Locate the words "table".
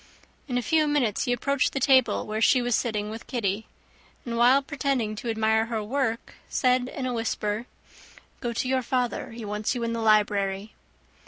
1.79-2.25